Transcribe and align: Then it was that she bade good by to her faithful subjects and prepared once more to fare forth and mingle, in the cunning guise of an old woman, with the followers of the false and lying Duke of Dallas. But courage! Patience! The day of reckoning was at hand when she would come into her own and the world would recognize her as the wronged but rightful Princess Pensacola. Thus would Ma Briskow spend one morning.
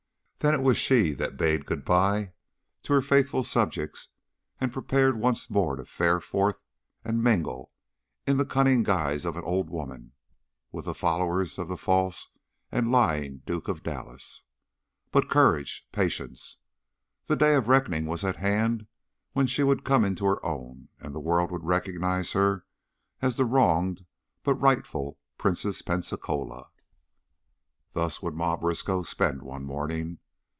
Then 0.43 0.55
it 0.55 0.63
was 0.63 0.73
that 0.77 0.81
she 0.81 1.13
bade 1.13 1.67
good 1.67 1.85
by 1.85 2.33
to 2.81 2.93
her 2.93 3.01
faithful 3.03 3.43
subjects 3.43 4.07
and 4.59 4.73
prepared 4.73 5.19
once 5.19 5.51
more 5.51 5.75
to 5.75 5.85
fare 5.85 6.19
forth 6.19 6.63
and 7.05 7.23
mingle, 7.23 7.71
in 8.25 8.37
the 8.37 8.43
cunning 8.45 8.81
guise 8.81 9.23
of 9.23 9.37
an 9.37 9.43
old 9.43 9.69
woman, 9.69 10.13
with 10.71 10.85
the 10.85 10.95
followers 10.95 11.59
of 11.59 11.67
the 11.67 11.77
false 11.77 12.29
and 12.71 12.91
lying 12.91 13.43
Duke 13.45 13.67
of 13.67 13.83
Dallas. 13.83 14.41
But 15.11 15.29
courage! 15.29 15.87
Patience! 15.91 16.57
The 17.27 17.35
day 17.35 17.53
of 17.53 17.67
reckoning 17.67 18.07
was 18.07 18.23
at 18.25 18.37
hand 18.37 18.87
when 19.33 19.45
she 19.45 19.61
would 19.61 19.83
come 19.83 20.03
into 20.03 20.25
her 20.25 20.43
own 20.43 20.89
and 20.99 21.13
the 21.13 21.19
world 21.19 21.51
would 21.51 21.65
recognize 21.65 22.31
her 22.31 22.65
as 23.21 23.35
the 23.35 23.45
wronged 23.45 24.07
but 24.41 24.55
rightful 24.55 25.19
Princess 25.37 25.83
Pensacola. 25.83 26.71
Thus 27.93 28.23
would 28.23 28.33
Ma 28.33 28.57
Briskow 28.57 29.03
spend 29.03 29.43
one 29.43 29.65
morning. 29.65 30.17